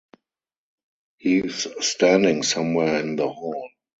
[1.19, 3.69] He's standing somewhere in the hall.